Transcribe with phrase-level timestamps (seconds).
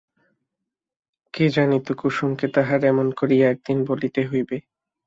[1.33, 4.57] কে জানিত কুসুমকে তাহার এমন করিয়া একদিন বলিতে হইবে।